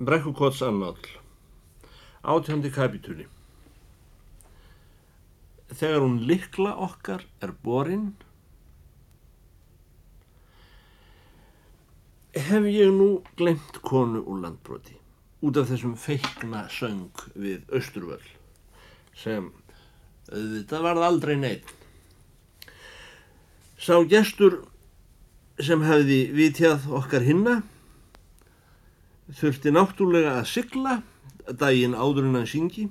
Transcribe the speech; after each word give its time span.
Brekkukots 0.00 0.62
annáll 0.64 0.96
Átjóndi 2.24 2.70
kapitúli 2.72 3.26
Þegar 5.68 6.00
hún 6.00 6.14
likla 6.24 6.70
okkar 6.86 7.26
er 7.44 7.50
borin. 7.62 8.06
Hef 12.32 12.64
ég 12.72 12.94
nú 12.96 13.08
glemt 13.36 13.76
konu 13.84 14.22
úr 14.24 14.40
landbroti 14.40 14.96
út 15.44 15.60
af 15.60 15.68
þessum 15.68 15.92
feikna 16.00 16.62
söng 16.72 17.20
við 17.36 17.68
Östurvöll 17.68 18.24
sem 19.20 19.50
auðvitað 20.32 20.86
varð 20.86 21.06
aldrei 21.10 21.34
neitt. 21.42 21.74
Sá 23.76 24.00
gestur 24.08 24.62
sem 25.60 25.84
hefði 25.84 26.22
vitjað 26.40 26.88
okkar 26.88 27.28
hinna 27.28 27.58
þurfti 29.36 29.72
náttúrulega 29.74 30.38
að 30.40 30.50
sigla 30.50 30.96
daginn 31.60 31.94
áður 31.94 32.26
en 32.28 32.40
hann 32.40 32.50
syngi 32.50 32.88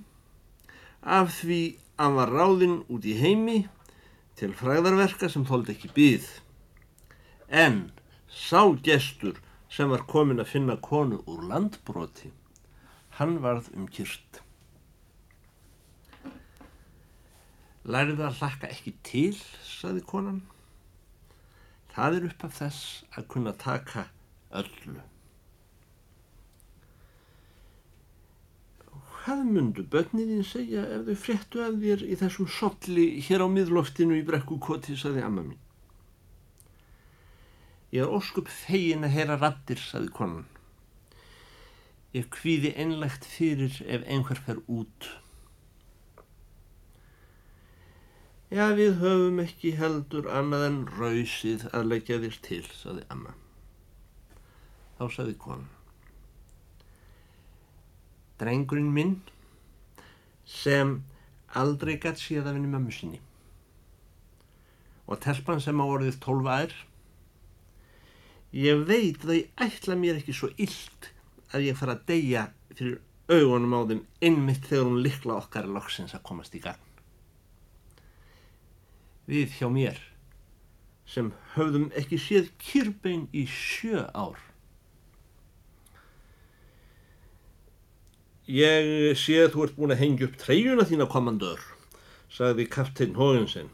af 1.03 1.31
því 1.41 1.61
hann 1.99 2.15
var 2.15 2.31
ráðinn 2.31 2.79
út 2.91 3.05
í 3.07 3.15
heimi 3.19 3.59
til 4.39 4.53
fræðarverka 4.55 5.29
sem 5.31 5.45
þóldi 5.47 5.75
ekki 5.75 5.91
byð. 5.95 6.27
En 7.49 7.89
sá 8.31 8.61
gestur 8.83 9.39
sem 9.69 9.89
var 9.91 10.05
komin 10.07 10.39
að 10.39 10.53
finna 10.53 10.77
konu 10.81 11.19
úr 11.29 11.43
landbroti, 11.49 12.31
hann 13.19 13.39
varð 13.43 13.67
um 13.75 13.89
kyrst. 13.91 14.41
Lærið 17.89 18.23
að 18.23 18.39
hlakka 18.39 18.69
ekki 18.69 18.95
til, 19.03 19.35
saði 19.65 20.03
konan. 20.05 20.41
Það 21.95 22.19
er 22.19 22.27
upp 22.29 22.43
af 22.47 22.57
þess 22.59 22.89
að 23.17 23.31
kunna 23.33 23.55
taka 23.57 24.09
öllu. 24.55 25.01
Hvað 29.29 29.43
mundu 29.45 29.83
börniðin 29.93 30.39
segja 30.41 30.81
ef 30.89 31.03
þau 31.05 31.17
fréttu 31.23 31.59
af 31.61 31.75
þér 31.77 31.99
í 32.01 32.15
þessum 32.17 32.47
solli 32.49 33.03
hér 33.27 33.43
á 33.45 33.47
miðloftinu 33.53 34.17
í 34.17 34.23
brekkukoti, 34.25 34.95
saði 34.97 35.21
amma 35.21 35.43
mín. 35.45 35.59
Ég 37.93 38.07
er 38.07 38.15
óskup 38.17 38.49
fegin 38.49 39.05
að 39.05 39.13
heyra 39.19 39.37
rattir, 39.37 39.77
saði 39.77 40.09
konan. 40.17 40.49
Ég 42.17 42.25
kvíði 42.33 42.73
einlegt 42.73 43.29
fyrir 43.29 43.77
ef 43.85 44.09
einhver 44.09 44.41
fer 44.49 44.65
út. 44.65 45.13
Já, 48.49 48.71
við 48.81 48.97
höfum 49.05 49.43
ekki 49.45 49.77
heldur 49.77 50.33
annað 50.33 50.71
en 50.73 50.85
rausið 50.97 51.69
að 51.69 51.91
leggja 51.93 52.23
þér 52.25 52.45
til, 52.49 52.63
saði 52.81 53.11
amma. 53.13 53.37
Þá 54.97 55.05
saði 55.19 55.43
konan 55.45 55.75
drengurinn 58.39 58.91
minn 58.95 59.15
sem 60.49 60.97
aldrei 61.59 61.97
gætt 62.01 62.21
séð 62.21 62.47
af 62.47 62.55
henni 62.55 62.71
mömmu 62.71 62.93
sinni. 62.93 63.19
Og 65.09 65.19
telpan 65.23 65.61
sem 65.61 65.81
á 65.81 65.85
orðið 65.85 66.19
tólfa 66.23 66.61
er 66.65 66.75
ég 68.55 68.85
veit 68.89 69.23
að 69.25 69.35
ég 69.37 69.63
ætla 69.65 69.97
mér 69.97 70.19
ekki 70.21 70.33
svo 70.33 70.49
illt 70.57 71.11
að 71.53 71.69
ég 71.69 71.77
fara 71.77 71.97
að 71.97 72.05
deyja 72.09 72.49
fyrir 72.73 72.99
augunum 73.29 73.75
á 73.77 73.81
þeim 73.89 74.05
innmitt 74.25 74.69
þegar 74.69 74.87
hún 74.89 75.01
likla 75.05 75.37
okkar 75.37 75.69
loksins 75.69 76.15
að 76.17 76.25
komast 76.29 76.55
í 76.57 76.61
gang 76.63 76.85
við 79.29 79.53
hjá 79.59 79.69
mér 79.69 79.99
sem 81.09 81.31
höfðum 81.53 81.89
ekki 81.97 82.17
séð 82.21 82.49
kyrbein 82.61 83.27
í 83.33 83.45
sjö 83.49 84.07
ár 84.17 84.39
Ég 88.49 89.13
sé 89.13 89.35
að 89.43 89.51
þú 89.53 89.63
ert 89.65 89.75
búin 89.77 89.93
að 89.93 89.99
hengja 90.01 90.25
upp 90.25 90.37
treyjuna 90.41 90.85
þína 90.89 91.05
komandör, 91.11 91.59
sagði 92.33 92.63
kapteinn 92.73 93.17
Hógensen. 93.19 93.67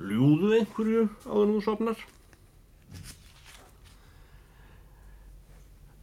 Ljúðu 0.00 0.54
einhverju 0.56 1.02
áður 1.28 1.50
nú 1.50 1.58
sopnar? 1.60 1.98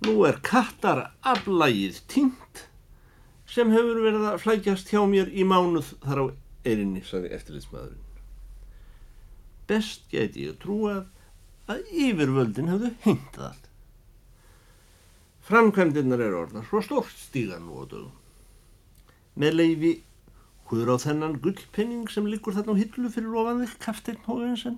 Nú 0.06 0.14
er 0.30 0.38
kattar 0.46 1.08
aflægið 1.26 1.98
tínt 2.12 2.68
sem 3.50 3.74
hefur 3.74 4.04
verið 4.06 4.30
að 4.30 4.40
flækjast 4.46 4.94
hjá 4.94 5.02
mér 5.10 5.34
í 5.34 5.42
mánuð 5.42 5.96
þar 6.06 6.22
á 6.22 6.26
erinni, 6.70 7.02
sagði 7.02 7.34
eftirlitsmaðurinn. 7.34 8.08
Best 9.66 10.06
geti 10.14 10.46
ég 10.52 10.62
trúað 10.62 11.08
að 11.66 11.82
yfirvöldin 11.90 12.70
hefðu 12.76 12.94
hengt 13.08 13.42
það. 13.42 13.71
Framkvæmdinnar 15.48 16.22
er 16.22 16.38
orðnar 16.38 16.68
svo 16.70 16.84
stórt 16.86 17.18
stíga 17.18 17.58
nú 17.60 17.82
á 17.82 17.84
dögum. 17.90 18.14
Með 19.42 19.58
leifi 19.58 19.94
húður 20.70 20.94
á 20.94 21.04
þennan 21.04 21.40
gullpenning 21.44 22.06
sem 22.14 22.28
liggur 22.30 22.56
þarna 22.56 22.78
á 22.78 22.82
hillu 22.82 23.10
fyrir 23.12 23.40
ofanðill 23.42 23.74
kafteinn 23.82 24.22
Hóðinsen. 24.28 24.78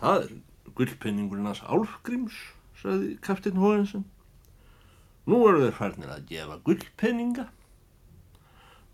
Það 0.00 0.22
er 0.22 0.32
gullpenningurinn 0.78 1.50
hans 1.50 1.64
Álfgríms, 1.66 2.38
sagði 2.80 3.16
kafteinn 3.24 3.60
Hóðinsen. 3.60 4.06
Nú 5.28 5.42
eru 5.50 5.66
þeir 5.66 5.76
farnir 5.76 6.14
að 6.14 6.26
gefa 6.30 6.60
gullpenninga. 6.64 7.50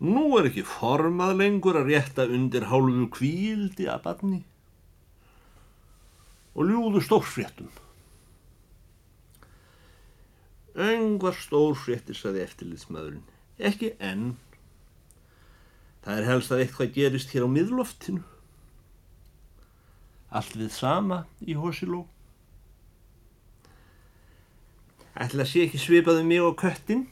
Nú 0.03 0.27
er 0.37 0.49
ekki 0.49 0.65
formað 0.67 1.37
lengur 1.39 1.79
að 1.79 1.93
rétta 1.93 2.27
undir 2.29 2.67
hálfu 2.69 3.07
kvíldi 3.15 3.87
að 3.89 4.03
barni 4.03 4.43
og 6.57 6.65
ljúðu 6.65 7.01
stórfréttum. 7.05 7.69
Öngvar 10.77 11.33
stór 11.33 11.73
fréttir, 11.73 12.13
saði 12.13 12.43
eftirlitsmaðurinn. 12.45 13.23
Ekki 13.57 13.95
enn. 13.97 14.35
Það 16.05 16.19
er 16.21 16.27
helst 16.29 16.53
að 16.53 16.59
eitthvað 16.63 16.91
gerist 16.93 17.33
hér 17.33 17.47
á 17.47 17.49
miðloftinu. 17.49 18.21
Allt 20.29 20.53
við 20.59 20.69
sama 20.75 21.23
í 21.41 21.55
Hosiló. 21.57 22.03
Ætla 25.17 25.47
að 25.47 25.49
sé 25.49 25.63
ekki 25.65 25.81
svipaði 25.81 26.27
mig 26.27 26.45
á 26.45 26.53
köttin, 26.61 27.07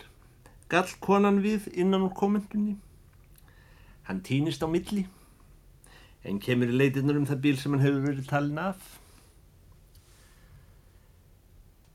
gall 0.69 0.91
konan 1.01 1.41
við 1.41 1.65
innan 1.73 2.05
úr 2.05 2.13
komendunni. 2.13 2.75
Hann 4.05 4.21
týnist 4.21 4.61
á 4.61 4.69
milli, 4.69 5.07
en 6.21 6.37
kemur 6.37 6.69
í 6.69 6.77
leitinnar 6.77 7.17
um 7.17 7.25
það 7.25 7.41
bíl 7.47 7.55
sem 7.57 7.73
hann 7.73 7.81
hefur 7.81 8.05
verið 8.05 8.29
talin 8.29 8.61
af. 8.61 8.99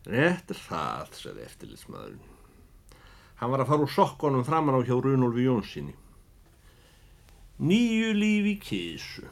Rétt 0.08 0.48
er 0.48 0.56
það, 0.56 1.10
sagði 1.12 1.44
eftirlitsmaðurinn. 1.44 2.28
Hann 3.40 3.52
var 3.52 3.62
að 3.64 3.70
fara 3.72 3.84
úr 3.84 3.92
sokkonum 3.92 4.46
framann 4.48 4.78
á 4.80 4.84
hjá 4.84 4.96
Runolfi 4.96 5.44
Jónssoni. 5.44 5.94
Nýju 7.60 8.14
lífi 8.16 8.54
kísu. 8.64 9.26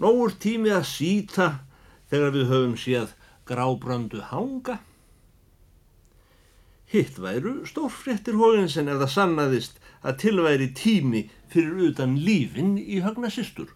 Nógur 0.00 0.32
tímið 0.40 0.78
að 0.78 0.88
síta 0.88 1.46
þegar 2.08 2.32
við 2.32 2.50
höfum 2.52 2.76
séð 2.80 3.12
grábröndu 3.48 4.24
hanga. 4.32 4.78
Hitt 6.88 7.20
væru 7.20 7.58
stórfréttir 7.68 8.36
hóinsen 8.40 8.88
eða 8.88 9.08
sannaðist 9.10 9.80
að 10.00 10.20
tilværi 10.24 10.72
tími 10.76 11.26
fyrir 11.52 11.90
utan 11.90 12.16
lífin 12.16 12.76
í 12.80 13.02
högna 13.04 13.28
sýstur. 13.32 13.75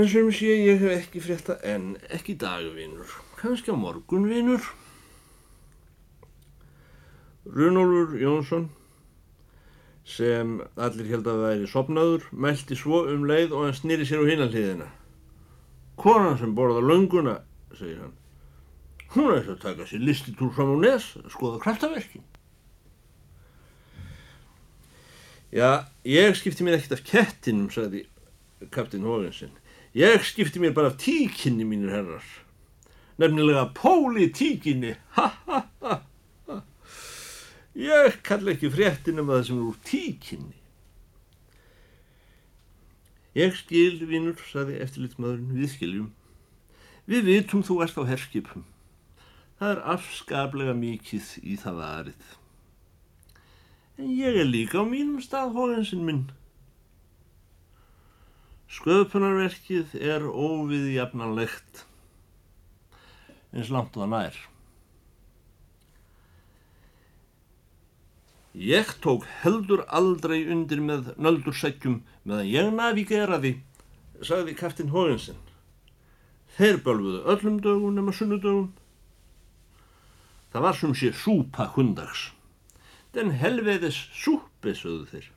En 0.00 0.06
sem 0.08 0.30
sé 0.32 0.54
ég 0.56 0.78
hef 0.80 0.94
ekki 0.94 1.20
frétta 1.20 1.58
enn, 1.66 1.90
ekki 2.16 2.32
dagvinur, 2.40 3.10
kannski 3.36 3.68
á 3.68 3.76
morgunvinur. 3.76 4.62
Runolfur 7.44 8.14
Jónsson, 8.16 8.70
sem 10.08 10.54
allir 10.80 11.10
held 11.12 11.28
að 11.28 11.42
væri 11.44 11.68
sopnaður, 11.68 12.24
meldi 12.32 12.80
svo 12.80 13.02
um 13.12 13.28
leið 13.28 13.52
og 13.52 13.66
hann 13.66 13.76
snýri 13.76 14.08
sér 14.08 14.24
á 14.24 14.30
hinanliðina. 14.30 14.88
Konan 16.00 16.40
sem 16.40 16.56
borða 16.56 16.80
lönguna, 16.80 17.36
segir 17.76 18.00
hann, 18.00 18.16
hún 19.12 19.34
er 19.36 19.52
að 19.52 19.62
taka 19.68 19.84
sér 19.90 20.06
listitur 20.08 20.56
fram 20.56 20.78
á 20.80 20.88
nes, 20.88 21.12
skoða 21.36 21.60
kraftaverkin. 21.60 22.24
Já, 25.52 25.90
ég 26.08 26.40
skipti 26.40 26.64
mér 26.64 26.80
ekkert 26.80 27.02
af 27.02 27.08
kettinum, 27.12 27.68
sagði 27.68 28.06
kaptinn 28.72 29.04
Hóðinsson. 29.04 29.59
Ég 29.94 30.22
skipti 30.22 30.60
mér 30.62 30.74
bara 30.74 30.92
af 30.92 31.00
tíkinni 31.02 31.64
mínir 31.66 31.90
herrar. 31.90 32.26
Nefnilega 33.18 33.72
pólitíkinni. 33.74 34.94
Ha 35.16 35.26
ha 35.46 35.66
ha 35.80 36.00
ha. 36.46 36.62
Ég 37.74 38.22
kalla 38.22 38.54
ekki 38.54 38.70
fréttin 38.70 39.18
um 39.18 39.30
það 39.30 39.44
sem 39.48 39.58
er 39.58 39.66
úr 39.66 39.78
tíkinni. 39.84 40.56
Ég 43.34 43.54
skil, 43.54 44.00
vinnur, 44.10 44.38
saði 44.50 44.80
eftirlitsmaðurinn, 44.82 45.54
við 45.54 45.70
skiljum. 45.74 46.08
Við 47.10 47.26
vitum 47.26 47.62
þú 47.66 47.80
erst 47.84 47.98
á 47.98 48.02
herskipum. 48.06 48.64
Það 49.58 49.72
er 49.74 49.80
afskaplega 49.92 50.74
mikið 50.74 51.30
í 51.42 51.56
það 51.58 51.78
varið. 51.82 52.34
En 53.98 54.10
ég 54.16 54.38
er 54.40 54.46
líka 54.48 54.82
á 54.82 54.84
mínum 54.86 55.22
stað 55.22 55.54
hóðinsinn 55.54 56.06
minn. 56.06 56.24
Sköpunarverkið 58.70 59.96
er 59.98 60.22
óviðjafnanlegt. 60.22 61.86
eins 63.50 63.70
langt 63.74 63.96
og 63.98 64.04
það 64.04 64.12
nær. 64.12 64.36
Ég 68.54 68.92
tók 69.02 69.26
heldur 69.42 69.82
aldrei 69.90 70.44
undir 70.54 70.78
með 70.86 71.10
nöldursækjum 71.18 72.00
meðan 72.22 72.50
ég 72.50 72.70
navigeraði, 72.74 73.52
sagði 74.22 74.54
kaftin 74.54 74.94
Hógensen. 74.94 75.38
Þeir 76.54 76.78
bölfuðu 76.86 77.24
öllum 77.26 77.58
dögum 77.62 77.98
nema 77.98 78.14
sunnudögum. 78.14 78.72
Það 80.54 80.66
var 80.66 80.78
sem 80.78 80.94
sé 80.94 81.10
súpa 81.14 81.66
hundags. 81.74 82.30
Den 83.14 83.34
helveðis 83.34 83.98
súpi, 84.14 84.74
sögðu 84.78 85.10
þeir. 85.10 85.30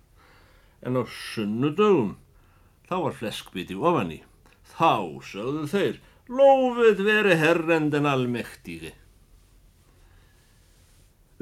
En 0.85 0.97
á 0.97 1.03
sunnudögum 1.05 2.17
þá 2.89 2.95
var 3.05 3.17
fleskbiti 3.17 3.77
ofan 3.77 4.13
í. 4.15 4.19
Þá, 4.73 5.21
sögðu 5.27 5.67
þeir, 5.71 5.99
lofið 6.31 7.03
veri 7.05 7.37
herrenden 7.39 8.07
almektígi. 8.09 8.93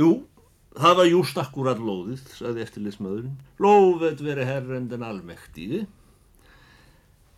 Jú, 0.02 0.12
það 0.76 0.98
var 1.00 1.10
júst 1.12 1.40
akkurat 1.42 1.82
lóðið, 1.82 2.24
sagði 2.36 2.66
eftirlismöðurinn. 2.66 3.40
Lofið 3.62 4.24
veri 4.26 4.48
herrenden 4.50 5.06
almektígi. 5.06 5.86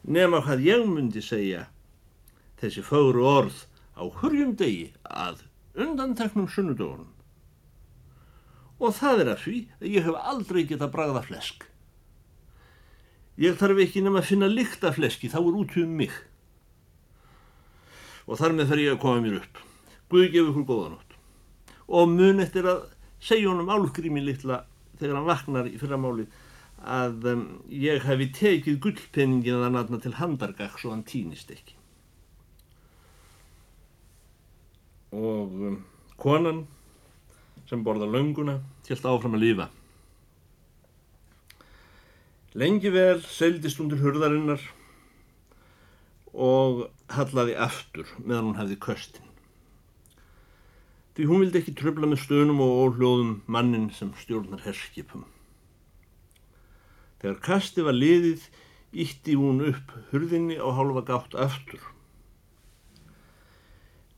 Nefna 0.03 0.43
hvað 0.43 0.65
ég 0.67 0.85
myndi 0.87 1.23
segja 1.23 1.67
þessi 2.59 2.83
fögru 2.83 3.25
orð 3.27 3.65
á 3.95 4.03
hurjum 4.19 4.53
degi 4.59 4.91
að 5.03 5.43
undanteknum 5.79 6.47
sunnudögunum. 6.51 7.11
Og 8.83 8.95
það 8.97 9.23
er 9.23 9.31
að 9.33 9.43
því 9.43 9.59
að 9.79 9.93
ég 9.93 10.07
hef 10.07 10.25
aldrei 10.33 10.63
getað 10.67 10.93
bragða 10.95 11.23
flesk. 11.27 11.67
Ég 13.41 13.57
þarf 13.57 13.81
ekki 13.81 14.03
nema 14.05 14.21
að 14.21 14.29
finna 14.29 14.49
lykt 14.51 14.83
af 14.85 14.99
fleski, 14.99 15.29
þá 15.31 15.39
er 15.41 15.57
út 15.57 15.77
um 15.81 15.95
mig. 15.97 16.13
Og 18.29 18.37
þar 18.39 18.53
með 18.53 18.69
þarf 18.69 18.83
ég 18.83 18.93
að 18.93 19.01
koma 19.01 19.23
mér 19.23 19.39
upp. 19.41 19.61
Guði 20.13 20.29
gefi 20.35 20.51
ykkur 20.51 20.67
góðanótt. 20.69 21.15
Og 21.89 22.11
mun 22.11 22.43
eftir 22.43 22.69
að 22.69 22.85
segja 23.23 23.49
honum 23.49 23.71
álgrími 23.73 24.21
litla 24.23 24.61
þegar 24.99 25.17
hann 25.17 25.29
vaknar 25.29 25.69
í 25.69 25.79
fyrramáli 25.81 26.27
að 26.83 27.27
um, 27.31 27.43
ég 27.71 28.03
hefi 28.03 28.27
tekið 28.35 28.79
gullpenningin 28.83 29.63
að 29.63 29.75
natna 29.77 29.99
til 30.03 30.13
handargag 30.19 30.75
svo 30.77 30.91
hann 30.93 31.05
týnist 31.07 31.51
ekki. 31.53 31.77
Og 35.15 35.57
um, 35.69 35.79
konan 36.19 36.65
sem 37.69 37.83
borða 37.85 38.09
launguna 38.09 38.59
helt 38.89 39.07
áfram 39.07 39.37
að 39.39 39.45
lífa. 39.45 39.69
Lengi 42.53 42.91
vel 42.93 43.21
seildist 43.25 43.79
hún 43.81 43.87
til 43.89 43.97
hurðarinnar 44.03 44.61
og 46.37 46.83
hallaði 47.09 47.55
aftur 47.57 48.09
meðan 48.19 48.51
hún 48.51 48.59
hefði 48.59 48.75
köstin. 48.83 49.29
Því 51.17 51.25
hún 51.29 51.41
vildi 51.41 51.57
ekki 51.63 51.73
tröfla 51.79 52.09
með 52.09 52.21
stöðnum 52.21 52.61
og 52.61 52.73
óhljóðum 52.83 53.31
mannin 53.49 53.87
sem 53.97 54.11
stjórnar 54.21 54.61
herskipum. 54.67 55.23
Þegar 57.23 57.39
kasti 57.41 57.85
var 57.85 57.97
liðið, 57.97 58.45
ítti 58.93 59.33
hún 59.39 59.63
upp 59.71 59.95
hurðinni 60.11 60.59
á 60.61 60.69
hálfa 60.77 61.03
gátt 61.07 61.33
aftur. 61.33 61.81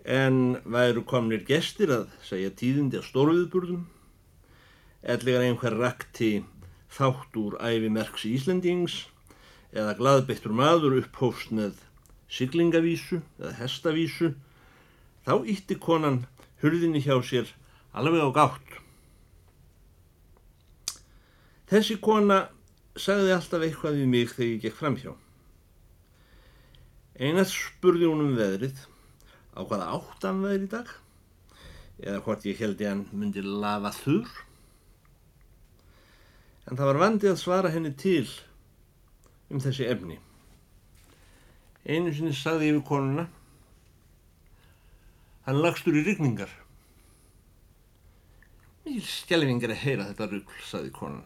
En 0.04 0.58
væru 0.68 1.06
komnir 1.08 1.48
gestir 1.48 1.94
að 2.02 2.12
segja 2.28 2.52
tíðindi 2.52 3.00
af 3.00 3.08
stórviðburðum, 3.08 3.88
ellegar 5.08 5.48
einhver 5.48 5.80
rakti 5.80 6.34
þátt 6.92 7.38
úr 7.40 7.58
æfi 7.64 7.90
merks 7.92 8.26
Íslendings 8.30 9.06
eða 9.76 9.96
gladbeittur 10.00 10.54
maður 10.56 11.00
upphófst 11.02 11.52
með 11.56 11.82
siglingavísu 12.32 13.22
eða 13.40 13.54
hestavísu, 13.60 14.32
þá 15.26 15.34
ítti 15.52 15.78
konan 15.82 16.24
hurðinni 16.64 17.02
hjá 17.04 17.18
sér 17.26 17.52
alveg 17.96 18.24
á 18.24 18.30
gátt. 18.36 18.80
Þessi 21.70 21.98
kona 21.98 22.46
sagði 22.96 23.34
alltaf 23.36 23.64
eitthvað 23.66 24.00
við 24.00 24.12
mig 24.12 24.34
þegar 24.34 24.52
ég 24.52 24.66
gekk 24.66 24.78
fram 24.80 24.98
hjá. 25.02 25.14
Einað 27.16 27.50
spurði 27.52 28.10
hún 28.12 28.26
um 28.26 28.36
veðrið 28.38 28.84
á 29.56 29.60
hvaða 29.64 29.92
áttan 29.98 30.44
veðri 30.44 30.68
í 30.68 30.72
dag 30.76 30.92
eða 32.04 32.22
hvort 32.26 32.46
ég 32.48 32.60
held 32.60 32.82
ég 32.84 32.92
hann 32.92 33.06
myndi 33.16 33.44
lafa 33.46 33.94
þurr 33.96 34.32
en 36.66 36.78
það 36.78 36.90
var 36.90 37.02
vandið 37.02 37.32
að 37.32 37.42
svara 37.42 37.72
henni 37.74 37.92
til 38.00 38.26
um 39.54 39.62
þessi 39.62 39.88
efni. 39.90 40.18
Einu 41.86 42.14
sinni 42.14 42.34
sagði 42.34 42.72
ég 42.72 42.80
við 42.80 42.88
konuna, 42.88 43.28
hann 45.46 45.62
lagstur 45.62 45.98
í 46.00 46.02
ryggningar. 46.06 46.50
Mér 48.86 49.06
skjálfingar 49.06 49.74
að 49.74 49.82
heyra 49.84 50.10
þetta 50.10 50.30
ruggl, 50.32 50.60
sagði 50.66 50.92
konan. 50.94 51.24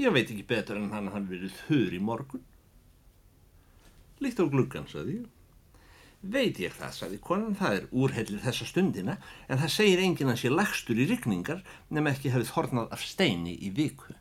Ég 0.00 0.12
veit 0.12 0.28
ekki 0.28 0.46
betur 0.48 0.78
en 0.80 0.92
hann 0.94 1.10
hann 1.12 1.28
verið 1.28 1.56
þurr 1.66 1.96
í 1.96 2.00
morgun. 2.04 2.44
Líkt 4.20 4.40
á 4.40 4.44
gluggan, 4.48 4.88
sagði 4.88 5.18
ég. 5.22 5.28
Veit 6.20 6.58
ég 6.60 6.74
það, 6.76 6.90
sagði 6.92 7.18
konan, 7.24 7.54
það 7.56 7.76
er 7.78 7.84
úrhellið 7.96 8.42
þessa 8.44 8.66
stundina, 8.68 9.14
en 9.48 9.60
það 9.62 9.72
segir 9.72 10.02
enginn 10.04 10.32
að 10.32 10.42
sé 10.42 10.50
lagstur 10.52 11.00
í 11.00 11.06
rykningar 11.08 11.62
nema 11.88 12.12
ekki 12.12 12.32
hafið 12.34 12.52
hornað 12.56 12.92
af 12.92 13.04
steini 13.08 13.54
í 13.56 13.70
viku. 13.72 14.12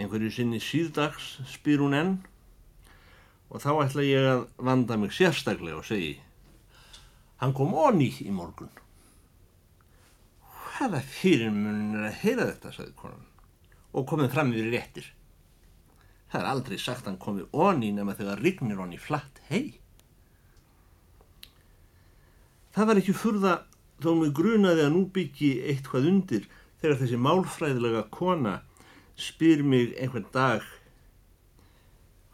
Einhverju 0.00 0.30
sinni 0.32 0.60
síðdags 0.62 1.34
spyr 1.50 1.84
hún 1.84 1.98
enn 1.98 2.16
og 3.50 3.60
þá 3.60 3.70
ætla 3.82 4.06
ég 4.06 4.28
að 4.30 4.42
vanda 4.62 4.96
mig 4.96 5.12
sérstaklega 5.12 5.82
og 5.82 5.88
segi 5.88 6.14
Hann 7.40 7.54
kom 7.56 7.72
onni 7.72 8.10
í 8.20 8.32
morgun. 8.32 8.72
Hvaða 10.76 11.00
fyrir 11.04 11.52
mun 11.52 11.96
er 11.96 12.10
að 12.10 12.18
heyra 12.20 12.48
þetta, 12.50 12.72
sagði 12.76 12.96
konan, 13.00 13.24
og 13.96 14.06
komið 14.08 14.32
fram 14.34 14.52
yfir 14.52 14.72
réttir. 14.74 15.08
Það 16.30 16.40
er 16.40 16.48
aldrei 16.52 16.78
sagt 16.78 17.08
hann 17.08 17.18
komið 17.20 17.48
onni 17.52 17.90
nema 17.94 18.14
þegar 18.18 18.42
rignir 18.44 18.78
honni 18.78 18.98
flatt 19.02 19.40
hei. 19.50 19.80
Það 22.70 22.90
var 22.90 23.00
ekki 23.00 23.16
furða 23.18 23.54
þó 24.00 24.12
mig 24.20 24.34
grunaði 24.36 24.84
að 24.86 24.92
nú 24.94 25.06
byggi 25.14 25.56
eitthvað 25.72 26.06
undir 26.12 26.46
þegar 26.80 27.00
þessi 27.02 27.18
málfræðilega 27.20 28.04
kona 28.14 28.60
spyr 29.20 29.64
mig 29.66 29.96
einhvern 29.98 30.28
dag 30.32 30.62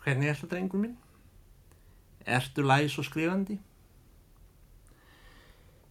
Hvernig 0.06 0.28
er 0.30 0.36
þetta 0.38 0.52
drengur 0.52 0.78
minn? 0.78 0.92
Ertu 2.22 2.62
læs 2.62 2.94
og 3.00 3.08
skrifandi? 3.08 3.56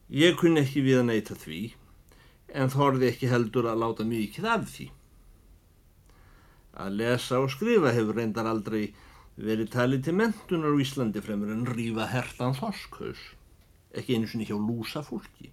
Ég 0.08 0.38
kunni 0.40 0.62
ekki 0.62 0.86
við 0.86 1.02
að 1.02 1.10
neyta 1.10 1.36
því 1.36 1.60
en 2.56 2.72
þorði 2.72 3.10
ekki 3.10 3.28
heldur 3.28 3.68
að 3.68 3.82
láta 3.82 4.06
mikið 4.08 4.48
af 4.54 4.64
því. 4.72 4.88
Að 6.76 6.98
lesa 7.00 7.40
og 7.40 7.52
skrifa 7.54 7.94
hefur 7.96 8.18
reyndar 8.20 8.50
aldrei 8.52 8.90
verið 9.36 9.72
talið 9.72 10.06
til 10.08 10.16
mentunar 10.20 10.76
á 10.76 10.80
Íslandi 10.84 11.22
fremur 11.24 11.52
en 11.52 11.68
rífa 11.68 12.08
hertan 12.12 12.56
þoskhaus, 12.56 13.22
ekki 13.96 14.16
einu 14.16 14.28
sinni 14.28 14.48
hjá 14.48 14.56
lúsa 14.60 15.04
fólki. 15.04 15.52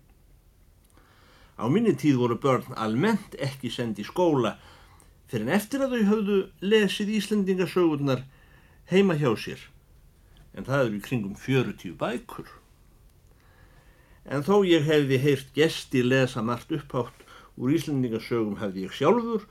Á 1.58 1.66
minni 1.70 1.94
tíð 1.98 2.18
voru 2.22 2.38
börn 2.42 2.74
almennt 2.74 3.36
ekki 3.38 3.70
sendið 3.70 4.06
í 4.06 4.08
skóla 4.08 4.56
fyrir 5.30 5.46
en 5.46 5.54
eftir 5.54 5.84
að 5.84 5.94
þau 5.94 6.08
höfðu 6.10 6.38
lesið 6.62 7.14
Íslandingasögurnar 7.18 8.24
heima 8.90 9.14
hjá 9.18 9.30
sér, 9.38 9.62
en 10.54 10.66
það 10.66 10.86
eru 10.86 10.98
í 10.98 11.04
kringum 11.06 11.38
40 11.38 11.96
bækur. 12.02 12.50
En 14.26 14.42
þó 14.46 14.62
ég 14.66 14.86
hefði 14.86 15.18
heyrt 15.22 15.54
gesti 15.54 16.02
lesa 16.02 16.42
margt 16.42 16.74
upphátt 16.74 17.26
úr 17.58 17.74
Íslandingasögum 17.78 18.58
hefði 18.62 18.86
ég 18.86 18.94
sjálfur 18.98 19.46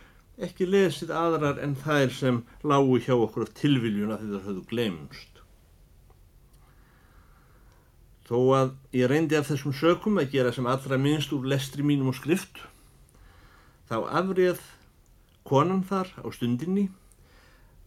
ekki 0.46 0.68
lesið 0.68 1.12
aðrar 1.14 1.60
en 1.62 1.76
þær 1.78 2.14
sem 2.16 2.42
lágu 2.66 2.98
hjá 3.04 3.14
okkur 3.16 3.46
af 3.46 3.54
tilviljuna 3.60 4.18
þegar 4.22 4.40
það 4.40 4.48
höfðu 4.50 4.64
glemst. 4.72 5.42
Þó 8.32 8.38
að 8.56 8.70
ég 8.96 9.10
reyndi 9.12 9.38
af 9.38 9.50
þessum 9.50 9.76
sökum 9.76 10.22
að 10.22 10.32
gera 10.36 10.54
sem 10.56 10.68
allra 10.70 10.98
minnst 11.02 11.34
úr 11.36 11.50
lestri 11.52 11.84
mínum 11.84 12.14
og 12.14 12.18
skrift, 12.18 12.62
þá 13.92 13.98
afrið 14.22 14.62
konan 15.48 15.84
þar 15.84 16.14
á 16.24 16.28
stundinni 16.32 16.88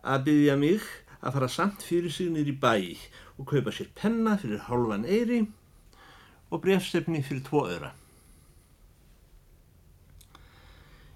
að 0.05 0.27
byggja 0.29 0.57
mig 0.61 0.85
að 1.25 1.37
fara 1.39 1.49
samt 1.49 1.85
fyrir 1.87 2.13
sig 2.13 2.29
nýri 2.29 2.53
bæ 2.61 2.77
og 3.39 3.49
kaupa 3.49 3.73
sér 3.73 3.89
penna 3.97 4.37
fyrir 4.39 4.67
hálfan 4.69 5.07
eiri 5.09 5.47
og 6.53 6.61
brefstefni 6.63 7.25
fyrir 7.25 7.47
tvo 7.49 7.65
öra. 7.73 7.95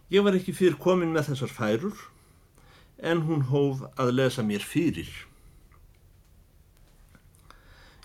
Ég 0.09 0.25
var 0.25 0.37
ekki 0.39 0.55
fyrir 0.57 0.79
komin 0.81 1.13
með 1.13 1.33
þessar 1.33 1.53
færur 1.53 2.07
en 3.11 3.27
hún 3.29 3.45
hóf 3.51 3.83
að 4.01 4.15
lesa 4.17 4.45
mér 4.47 4.65
fyrir. 4.65 5.11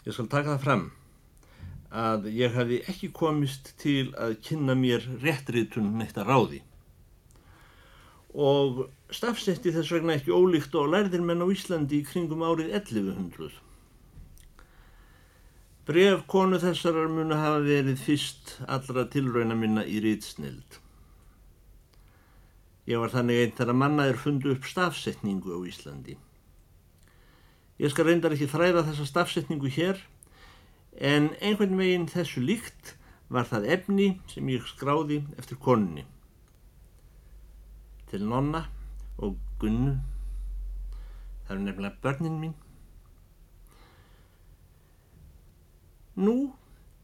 Ég 0.04 0.12
skal 0.12 0.28
taka 0.28 0.58
það 0.58 0.66
fram 0.66 0.84
að 1.94 2.28
ég 2.34 2.54
hafi 2.58 2.82
ekki 2.92 3.14
komist 3.16 3.72
til 3.80 4.12
að 4.20 4.36
kynna 4.44 4.76
mér 4.76 5.06
réttritun 5.22 5.94
neitt 6.00 6.18
að 6.18 6.32
ráði 6.32 6.62
og 8.34 8.88
stafsetti 9.14 9.72
þess 9.72 9.94
vegna 9.94 10.18
ekki 10.18 10.34
ólíkt 10.34 10.74
og 10.76 10.90
lærðir 10.90 11.22
menn 11.22 11.46
á 11.46 11.48
Íslandi 11.54 12.02
í 12.02 12.08
kringum 12.08 12.42
árið 12.42 12.74
1100. 12.74 13.52
Bref 15.86 16.24
konu 16.32 16.58
þessarar 16.58 17.12
munu 17.12 17.38
hafa 17.38 17.62
verið 17.62 18.00
fyrst 18.02 18.56
allra 18.66 19.06
tilrauna 19.14 19.56
minna 19.56 19.84
í 19.86 20.00
rýtsnild. 20.02 20.83
Ég 22.90 23.00
var 23.00 23.14
þannig 23.14 23.42
einn 23.42 23.54
þar 23.58 23.72
að 23.72 23.80
mannaðir 23.80 24.20
fundu 24.20 24.52
upp 24.54 24.66
stafsetningu 24.68 25.56
á 25.56 25.60
Íslandi. 25.70 26.18
Ég 27.80 27.94
skal 27.94 28.08
reyndar 28.10 28.36
ekki 28.36 28.50
þræða 28.52 28.84
þessa 28.90 29.08
stafsetningu 29.10 29.72
hér, 29.72 30.02
en 31.00 31.32
einhvern 31.42 31.80
veginn 31.80 32.10
þessu 32.12 32.44
líkt 32.44 32.96
var 33.34 33.48
það 33.50 33.70
efni 33.78 34.10
sem 34.30 34.50
ég 34.52 34.68
skráði 34.68 35.24
eftir 35.40 35.58
konunni. 35.64 36.04
Til 38.12 38.22
nonna 38.28 38.68
og 39.18 39.40
gunnu, 39.64 39.96
það 41.48 41.56
eru 41.56 41.66
nefnilega 41.66 42.04
börnin 42.04 42.38
mín, 42.42 42.54
Nú 46.16 46.54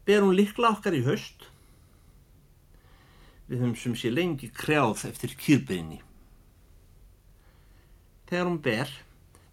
ber 0.06 0.22
hún 0.22 0.36
likla 0.38 0.70
okkar 0.70 0.94
í 0.94 1.02
höst. 1.02 1.49
Við 3.50 3.58
höfum 3.58 3.74
sem 3.74 3.96
sé 3.98 4.12
lengi 4.12 4.48
krjáð 4.54 5.08
eftir 5.08 5.34
kýrbeginni. 5.34 5.98
Þegar 8.30 8.46
hún 8.46 8.60
ber, 8.62 8.92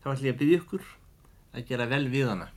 þá 0.03 0.11
ætlum 0.11 0.27
ég 0.27 0.35
að 0.35 0.41
byggja 0.43 0.61
ykkur 0.61 0.83
að 1.57 1.67
gera 1.71 1.89
vel 1.89 2.03
við 2.13 2.29
hana. 2.29 2.51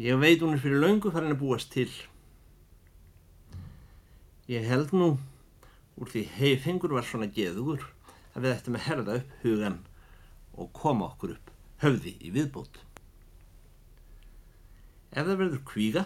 Ég 0.00 0.16
veit 0.18 0.40
hún 0.40 0.56
er 0.56 0.62
fyrir 0.64 0.80
laungu 0.80 1.12
farin 1.12 1.36
að 1.36 1.42
búast 1.44 1.70
til. 1.76 1.90
Ég 4.48 4.64
held 4.66 4.96
nú 4.96 5.12
úr 6.00 6.10
því 6.10 6.24
heifengur 6.38 6.96
var 6.96 7.06
svona 7.06 7.28
geður 7.30 7.84
að 8.34 8.46
við 8.46 8.54
ættum 8.56 8.80
að 8.80 8.86
herða 8.88 9.18
upp 9.20 9.36
hugan 9.44 9.78
og 10.58 10.72
koma 10.74 11.12
okkur 11.12 11.36
upp 11.36 11.52
höfði 11.84 12.16
í 12.24 12.32
viðbót. 12.34 12.80
Ef 15.14 15.22
það 15.28 15.38
verður 15.38 15.62
kvíga, 15.68 16.04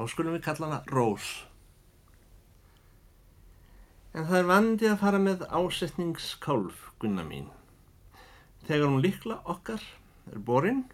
þá 0.00 0.08
skulum 0.08 0.36
við 0.36 0.44
kalla 0.46 0.68
hana 0.68 0.80
rós. 0.88 1.26
En 4.16 4.24
það 4.26 4.38
er 4.38 4.46
vandi 4.48 4.88
að 4.88 5.02
fara 5.02 5.18
með 5.22 5.44
ásetningskálf, 5.52 6.86
gunna 7.02 7.26
mín. 7.26 7.50
Þegar 8.64 8.88
hún 8.88 9.04
likla 9.04 9.36
okkar 9.44 9.84
er 10.30 10.40
borinn, 10.46 10.86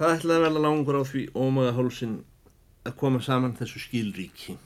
það 0.00 0.16
ætlaði 0.16 0.44
vel 0.46 0.50
að 0.50 0.66
langur 0.66 0.98
á 0.98 1.02
því 1.06 1.24
ómaga 1.38 1.76
hálsin 1.78 2.18
að 2.88 2.98
koma 2.98 3.22
saman 3.22 3.56
þessu 3.56 3.84
skilríki. 3.86 4.58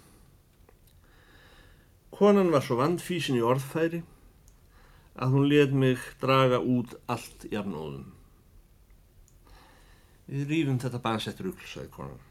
Konan 2.15 2.53
var 2.55 2.65
svo 2.65 2.79
vandfísin 2.81 3.37
í 3.37 3.45
orðfæri 3.45 4.05
að 5.15 5.35
hún 5.35 5.49
let 5.51 5.75
mig 5.75 6.03
draga 6.23 6.63
út 6.63 6.95
allt 7.11 7.49
jafnóðum. 7.51 8.13
Við 10.31 10.49
rýfum 10.49 10.79
þetta 10.81 11.03
bansett 11.05 11.43
rugl, 11.45 11.67
sagði 11.69 11.91
konan. 11.93 12.23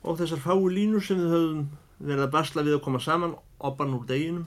Og 0.00 0.16
þessar 0.16 0.40
fáu 0.40 0.68
línur 0.72 1.04
sem 1.04 1.20
við 1.20 1.34
höfum 1.34 1.66
verið 2.00 2.24
að 2.24 2.32
basla 2.32 2.64
við 2.64 2.78
að 2.78 2.84
koma 2.86 3.00
saman 3.04 3.36
oppan 3.60 3.92
úr 3.92 4.06
deginum, 4.08 4.46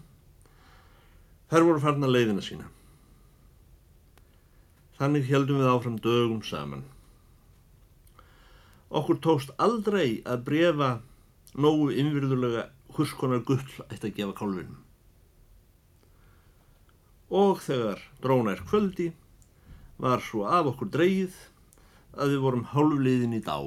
þær 1.53 1.67
voru 1.67 1.84
farna 1.84 2.10
leiðina 2.10 2.41
sína. 2.41 2.70
Þannig 4.98 5.29
heldum 5.29 5.62
við 5.62 5.70
áfram 5.70 6.00
dögum 6.01 6.41
saman. 6.46 6.86
Okkur 8.93 9.20
tókst 9.22 9.53
aldrei 9.62 10.22
að 10.29 10.46
brefa 10.48 10.89
nógu 11.53 11.91
innvirðulega 11.93 12.67
hurskonar 12.98 13.41
gull 13.46 13.62
eitt 13.89 14.05
að 14.05 14.15
gefa 14.17 14.38
kálfinum. 14.38 14.79
Og 17.34 17.62
þegar 17.65 18.01
dróna 18.22 18.53
er 18.53 18.62
kvöldi, 18.70 19.12
var 19.97 20.21
svo 20.23 20.45
af 20.50 20.69
okkur 20.73 20.89
dreyið 20.93 21.35
að 22.13 22.35
við 22.35 22.43
vorum 22.45 22.67
hálfliðin 22.73 23.38
í 23.38 23.41
dá 23.45 23.57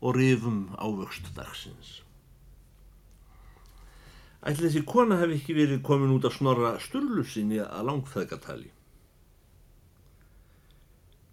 og 0.00 0.16
rifum 0.16 0.70
ávöxt 0.80 1.32
dagsins. 1.36 2.00
Ætli 4.40 4.68
þessi 4.68 4.84
kona 4.88 5.18
hef 5.20 5.34
ekki 5.34 5.56
verið 5.58 5.82
komin 5.84 6.14
út 6.14 6.24
að 6.24 6.38
snorra 6.38 6.76
sturlusinni 6.80 7.60
að 7.60 7.88
langþæðgatali. 7.90 8.70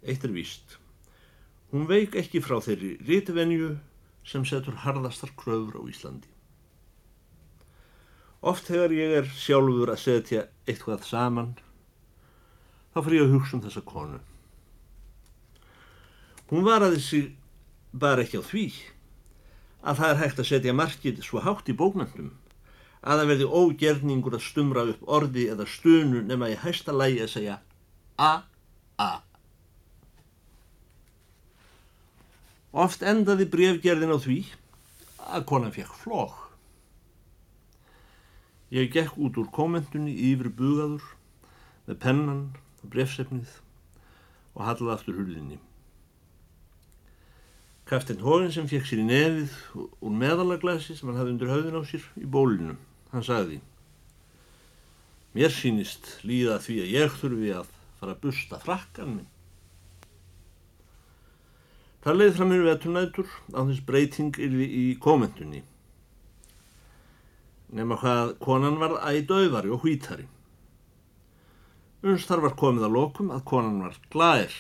Eitt 0.03 0.25
er 0.27 0.33
víst. 0.35 0.75
Hún 1.71 1.87
veik 1.87 2.17
ekki 2.19 2.41
frá 2.43 2.59
þeirri 2.63 2.97
rítivenju 3.07 3.77
sem 4.27 4.43
setur 4.47 4.75
harðastar 4.83 5.31
kröfur 5.39 5.79
á 5.79 5.83
Íslandi. 5.87 6.27
Oft 8.43 8.67
þegar 8.67 8.93
ég 8.95 9.15
er 9.21 9.31
sjálfur 9.31 9.91
að 9.91 10.03
setja 10.03 10.43
eitthvað 10.67 11.07
saman 11.07 11.55
þá 12.97 13.05
fyrir 13.05 13.19
ég 13.21 13.27
að 13.27 13.35
hugsa 13.35 13.57
um 13.57 13.63
þessa 13.67 13.83
konu. 13.85 14.19
Hún 16.49 16.65
varaði 16.65 17.01
sig 17.03 17.25
bara 17.93 18.23
ekki 18.23 18.41
á 18.41 18.43
því 18.49 18.65
að 19.87 19.99
það 19.99 20.11
er 20.11 20.21
hægt 20.23 20.41
að 20.41 20.49
setja 20.49 20.75
markið 20.75 21.23
svo 21.25 21.43
hátt 21.45 21.69
í 21.69 21.75
bóknandum 21.77 22.31
að 23.07 23.21
það 23.21 23.29
verði 23.31 23.49
ógerningur 23.61 24.37
að 24.37 24.45
stumra 24.47 24.85
upp 24.91 25.03
orði 25.17 25.45
eða 25.53 25.67
stunu 25.69 26.23
nema 26.25 26.49
í 26.51 26.57
hæsta 26.59 26.95
lægi 26.95 27.21
að 27.23 27.33
segja 27.35 27.59
a-a. 28.17 29.11
Oft 32.73 33.05
endaði 33.05 33.47
brefgerðin 33.53 34.15
á 34.15 34.17
því 34.19 34.39
að 35.37 35.47
konan 35.49 35.75
fekk 35.75 35.93
flók. 36.01 36.43
Ég 38.73 38.89
gekk 38.91 39.15
út 39.21 39.37
úr 39.39 39.47
kommentunni 39.53 40.15
yfir 40.31 40.49
bugaður 40.51 41.05
með 41.87 41.99
pennan 42.03 42.41
brefsefnið 42.84 43.55
og 44.57 44.65
hallaði 44.65 44.93
aftur 44.93 45.17
hullinni. 45.17 45.57
Kaftin 47.88 48.19
Hóðin 48.19 48.51
sem 48.51 48.67
fekk 48.67 48.89
sér 48.89 49.00
í 49.00 49.07
nefið 49.07 49.55
úr 50.03 50.15
meðalaglasi 50.22 50.98
sem 50.98 51.07
hann 51.07 51.19
hafði 51.22 51.34
undir 51.38 51.51
höfðin 51.53 51.79
á 51.79 51.84
sér 51.88 52.05
í 52.19 52.27
bólinu. 52.27 52.75
Hann 53.13 53.24
sagði 53.24 53.62
Mér 55.38 55.51
sínist 55.53 56.15
líða 56.25 56.57
því 56.63 56.75
að 56.81 56.93
ég 56.96 57.17
þurfi 57.19 57.50
að 57.53 57.74
fara 58.00 58.13
að 58.15 58.22
busta 58.24 58.57
frakkan 58.62 59.12
minn. 59.13 59.27
Það 62.01 62.17
leiði 62.17 62.36
fram 62.38 62.50
mér 62.53 62.63
vetunætur 62.65 63.34
á 63.53 63.60
þess 63.60 63.84
breyting 63.86 64.39
yrði 64.48 64.67
í 64.79 64.86
komendunni. 65.03 65.62
Nefna 67.75 68.00
hvað 68.01 68.34
konan 68.41 68.79
var 68.81 68.98
ædauðari 69.12 69.74
og 69.75 69.84
hvítari. 69.84 70.25
Uns 72.05 72.27
þar 72.29 72.43
var 72.45 72.57
komið 72.59 72.85
að 72.85 72.93
lokum 72.93 73.31
að 73.33 73.45
konan 73.49 73.81
var 73.81 73.95
glær. 74.13 74.53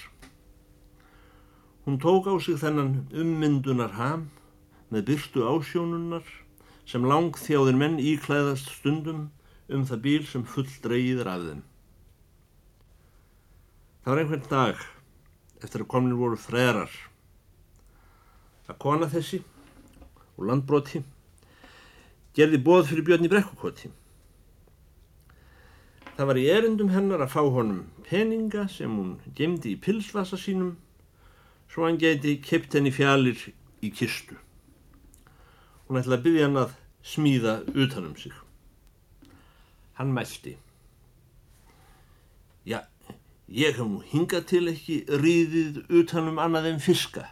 Hún 1.85 1.99
tók 2.01 2.25
á 2.25 2.33
sig 2.41 2.57
þennan 2.57 3.07
ummyndunar 3.13 3.93
ham 3.99 4.29
með 4.89 5.05
byrstu 5.11 5.45
ásjónunnar 5.45 6.25
sem 6.87 7.05
lang 7.05 7.37
þjáðir 7.37 7.77
menn 7.77 7.99
íklæðast 8.01 8.71
stundum 8.79 9.27
um 9.69 9.83
það 9.85 10.01
bíl 10.07 10.23
sem 10.25 10.45
full 10.47 10.67
dreyðir 10.83 11.29
af 11.29 11.43
þeim. 11.45 11.61
Það 14.01 14.11
var 14.11 14.21
einhvern 14.23 14.49
dag 14.49 14.81
eftir 15.61 15.83
að 15.83 15.91
komin 15.93 16.17
voru 16.17 16.39
frerar 16.39 16.91
að 18.67 18.79
kona 18.81 19.09
þessi 19.11 19.43
og 20.37 20.45
landbroti 20.49 21.03
gerði 22.37 22.59
bóð 22.63 22.89
fyrir 22.89 23.05
björn 23.07 23.27
í 23.27 23.31
brekkukoti. 23.31 23.89
Það 26.17 26.25
var 26.31 26.37
í 26.41 26.47
erindum 26.49 26.87
hennar 26.89 27.21
að 27.21 27.29
fá 27.29 27.41
honum 27.45 27.81
peninga 28.07 28.63
sem 28.73 28.89
hún 28.89 29.09
gemdi 29.37 29.75
í 29.75 29.77
pilsvasa 29.77 30.39
sínum 30.41 30.71
svo 31.69 31.83
hann 31.85 31.99
geti 32.01 32.39
kipt 32.41 32.73
henni 32.73 32.89
fjalir 32.89 33.37
í 33.85 33.91
kistu. 33.93 34.33
Hún 35.85 35.99
ætlaði 36.01 36.17
að 36.17 36.23
byggja 36.23 36.47
hann 36.47 36.61
að 36.63 36.73
smíða 37.05 37.53
utanum 37.69 38.15
sig. 38.17 38.33
Hann 39.99 40.15
mælti. 40.15 40.55
Já, 42.65 42.81
ég 43.45 43.77
hef 43.77 43.85
nú 43.85 44.01
hingað 44.09 44.49
til 44.55 44.63
ekki 44.73 44.97
ríðið 45.21 45.79
utanum 46.01 46.41
annað 46.41 46.71
en 46.73 46.81
fiska. 46.81 47.27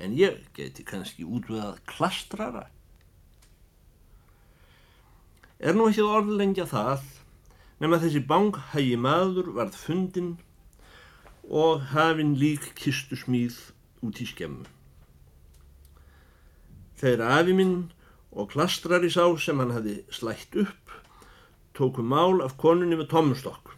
En 0.00 0.16
ég 0.16 0.40
geti 0.56 0.80
kannski 0.80 1.28
útvöðað 1.28 1.84
klastrara. 1.92 2.64
Er 5.60 5.76
nú 5.76 5.90
ekki 5.92 6.08
orðlengja 6.08 6.64
það 6.72 7.17
nema 7.82 8.00
þessi 8.02 8.24
banghægi 8.26 8.96
maður 9.00 9.52
varð 9.58 9.76
fundin 9.78 10.32
og 11.48 11.84
hafinn 11.92 12.34
lík 12.40 12.72
kistu 12.78 13.16
smíð 13.16 13.56
út 14.04 14.20
í 14.22 14.26
skemmu. 14.28 14.66
Þeir 16.98 17.22
afi 17.22 17.54
minn 17.54 17.76
og 18.34 18.50
klastrari 18.52 19.10
sá 19.10 19.24
sem 19.38 19.60
hann 19.62 19.74
hafi 19.76 20.00
slætt 20.10 20.56
upp 20.58 20.94
tóku 21.78 22.02
mál 22.02 22.42
af 22.42 22.56
konunni 22.58 22.98
með 22.98 23.12
tómustokk. 23.12 23.76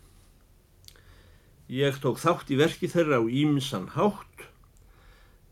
Ég 1.70 1.98
tók 2.02 2.18
þátt 2.18 2.48
í 2.50 2.56
verki 2.58 2.88
þeirra 2.90 3.20
á 3.20 3.24
ímissan 3.28 3.90
hátt, 3.94 4.46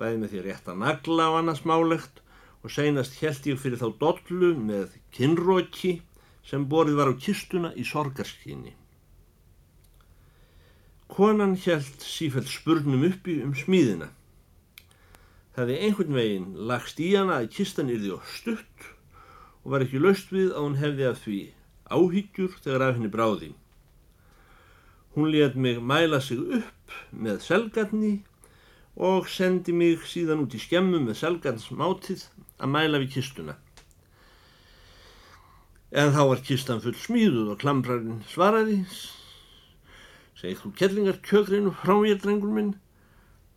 bæði 0.01 0.23
með 0.23 0.33
því 0.33 0.41
rétt 0.47 0.71
að 0.73 0.81
nagla 0.81 1.29
á 1.29 1.33
annars 1.39 1.63
málegt 1.69 2.23
og 2.65 2.73
seinast 2.73 3.21
held 3.21 3.45
ég 3.47 3.61
fyrir 3.61 3.79
þá 3.79 3.89
dollu 4.01 4.55
með 4.57 4.97
kinnróki 5.15 5.99
sem 6.49 6.65
borið 6.69 6.97
var 7.01 7.11
á 7.13 7.15
kistuna 7.21 7.73
í 7.77 7.85
sorgarskynni. 7.85 8.73
Konan 11.13 11.57
hjælt 11.61 12.05
sífælt 12.05 12.49
spurnum 12.49 13.05
uppi 13.09 13.39
um 13.45 13.53
smíðina. 13.57 14.09
Það 15.53 15.63
hefði 15.65 15.79
einhvern 15.85 16.17
veginn 16.17 16.49
lagst 16.71 17.01
í 17.03 17.11
hana 17.17 17.41
að 17.43 17.51
kistan 17.57 17.93
yrði 17.93 18.15
á 18.17 18.19
stutt 18.33 18.89
og 19.65 19.73
var 19.75 19.85
ekki 19.85 20.01
löst 20.01 20.33
við 20.33 20.53
að 20.53 20.65
hún 20.65 20.77
hefði 20.81 21.09
af 21.09 21.23
því 21.25 21.41
áhyggjur 21.99 22.59
þegar 22.65 22.85
af 22.87 22.97
henni 22.97 23.13
bráði. 23.13 23.53
Hún 25.17 25.33
let 25.35 25.57
mig 25.57 25.81
mæla 25.83 26.21
sig 26.23 26.39
upp 26.39 26.97
með 27.11 27.41
selgarni 27.45 28.15
og 28.97 29.29
sendi 29.29 29.73
mig 29.73 30.05
síðan 30.07 30.45
út 30.45 30.55
í 30.55 30.61
skemmu 30.63 31.01
með 31.03 31.21
selgarnsmátið 31.25 32.29
að 32.59 32.73
mæla 32.77 33.03
við 33.03 33.17
kistuna. 33.19 33.59
En 35.89 36.13
þá 36.13 36.21
var 36.29 36.43
kistan 36.45 36.83
full 36.85 36.97
smíðuð 36.99 37.55
og 37.55 37.61
klambrarinn 37.63 38.21
svaraði 38.29 38.83
segið 40.39 40.61
þú 40.63 40.73
kellingar 40.79 41.21
kjögreinu 41.25 41.73
frá 41.81 41.97
ég 42.07 42.21
drengur 42.23 42.53
minn? 42.55 42.75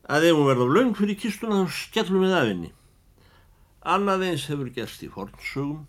Að 0.09 0.29
ef 0.29 0.38
hún 0.38 0.47
verða 0.50 0.65
á 0.65 0.73
laung 0.75 0.93
fyrir 0.97 1.19
kistuna 1.19 1.59
þá 1.61 1.75
skellum 1.77 2.25
við 2.25 2.35
af 2.38 2.47
henni. 2.50 2.71
Annað 3.81 4.25
eins 4.29 4.47
hefur 4.50 4.71
gerst 4.73 5.03
í 5.05 5.09
fornsögum. 5.11 5.85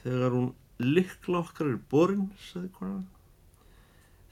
Þegar 0.00 0.34
hún 0.34 0.48
likla 0.80 1.44
okkar 1.44 1.70
er 1.70 1.78
borin 1.92 2.30
sagði 2.48 2.72
konan. 2.78 3.06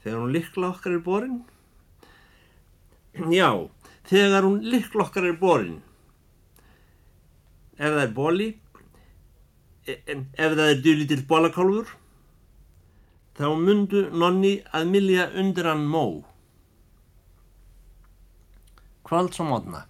Þegar 0.03 0.21
hún 0.23 0.35
likla 0.35 0.73
okkar 0.73 0.97
er 0.97 1.03
borin? 1.05 1.39
Já 3.29 3.51
þegar 4.09 4.47
hún 4.47 4.63
likla 4.65 5.05
okkar 5.05 5.27
er 5.29 5.37
borin. 5.37 5.77
Ef 7.77 7.93
það 7.93 8.03
er 8.03 8.13
bóli 8.15 8.47
e, 8.49 8.57
en 10.09 10.27
ef 10.33 10.55
það 10.55 10.71
er 10.73 10.83
dylítill 10.85 11.25
bólakálfur 11.29 11.95
þá 13.39 13.45
mundu 13.55 14.01
nonni 14.11 14.57
að 14.75 14.89
milja 14.91 15.29
undir 15.39 15.69
hann 15.69 15.85
mó. 15.87 16.05
Kvalds 19.07 19.39
og 19.39 19.47
mótna. 19.47 19.85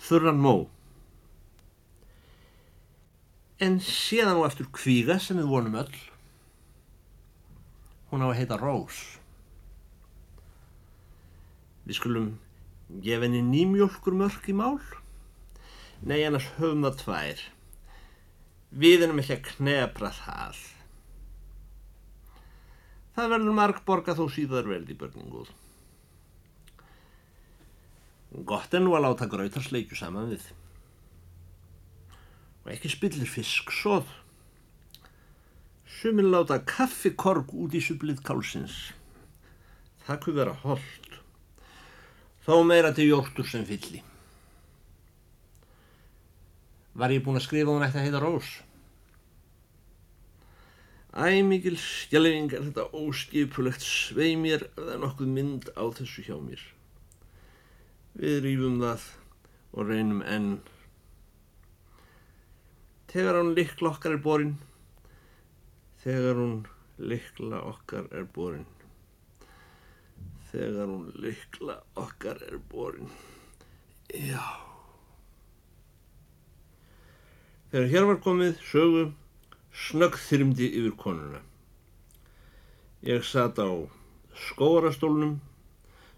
Þurran 0.00 0.40
mó. 0.40 0.54
En 3.60 3.76
séðan 3.84 4.40
og 4.40 4.46
eftir 4.48 4.70
kvíga 4.72 5.18
sem 5.20 5.36
við 5.36 5.50
vonum 5.52 5.76
öll, 5.82 5.98
hún 8.08 8.24
á 8.24 8.32
að 8.32 8.38
heita 8.40 8.56
Rós. 8.56 9.02
Við 11.84 12.00
skulum 12.00 12.32
gefa 13.04 13.28
henni 13.28 13.44
nýmjólkur 13.44 14.16
mörk 14.16 14.48
í 14.48 14.56
mál. 14.56 14.80
Nei, 16.00 16.22
annars 16.24 16.48
höfum 16.56 16.88
það 16.88 17.02
tvær. 17.04 17.48
Við 18.70 19.02
erum 19.06 19.18
ekki 19.18 19.34
að 19.34 19.48
knepra 19.48 20.12
það. 20.14 20.60
Það 23.16 23.32
verður 23.34 23.56
marg 23.58 23.80
borga 23.86 24.14
þó 24.14 24.28
síðar 24.30 24.68
veldi 24.70 24.94
börninguð. 24.98 25.50
Gott 28.46 28.74
er 28.74 28.84
nú 28.84 28.94
að 28.94 29.08
láta 29.08 29.26
gröytarsleikju 29.26 29.98
saman 29.98 30.30
við. 30.30 30.44
Og 32.62 32.70
ekki 32.76 32.92
spillir 32.92 33.26
fisk 33.26 33.72
svoð. 33.74 34.06
Sumil 35.98 36.28
láta 36.30 36.60
kaffikorg 36.62 37.50
út 37.50 37.74
í 37.74 37.82
sublið 37.82 38.22
kálsins. 38.22 38.76
Það 40.06 40.22
kuð 40.22 40.38
vera 40.38 40.54
hold. 40.62 41.10
Þó 42.46 42.62
meira 42.64 42.94
til 42.94 43.10
jórtur 43.10 43.50
sem 43.50 43.66
fylli. 43.66 44.04
Var 46.94 47.14
ég 47.14 47.22
búin 47.22 47.38
að 47.38 47.46
skrifa 47.46 47.70
hún 47.70 47.84
eftir 47.86 48.02
að 48.02 48.08
heita 48.08 48.20
Rós? 48.22 48.50
Æmikil 51.10 51.74
skjálfing 51.78 52.52
er 52.54 52.66
þetta 52.68 52.90
óskipulegt 52.94 53.82
svei 53.82 54.36
mér 54.38 54.68
er 54.78 54.98
nokkuð 55.02 55.32
mynd 55.34 55.70
á 55.74 55.82
þessu 55.98 56.22
hjá 56.26 56.36
mér. 56.38 56.62
Við 58.14 58.36
rýfum 58.44 58.78
það 58.82 59.06
og 59.74 59.90
reynum 59.90 60.22
enn. 60.22 60.52
Þegar 63.10 63.40
hún 63.40 63.52
likla 63.58 63.90
okkar 63.90 64.14
er 64.14 64.22
borin, 64.22 64.54
þegar 66.04 66.38
hún 66.38 66.56
likla 67.02 67.62
okkar 67.72 68.06
er 68.14 68.30
borin, 68.38 68.66
þegar 70.52 70.94
hún 70.94 71.10
likla 71.18 71.80
okkar 71.98 72.42
er 72.46 72.58
borin, 72.70 73.10
já. 74.14 74.69
Þegar 77.70 77.90
hér 77.92 78.06
var 78.08 78.16
komið 78.24 78.56
sögum 78.66 79.10
snöggþyrmdi 79.70 80.66
yfir 80.80 80.94
konuna. 80.98 81.38
Ég 83.06 83.22
satt 83.22 83.60
á 83.62 83.70
skóarastólnum 84.48 85.36